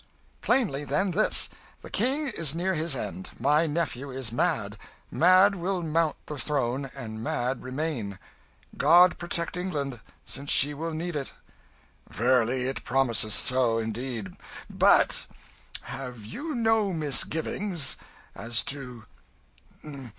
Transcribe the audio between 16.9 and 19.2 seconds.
misgivings as to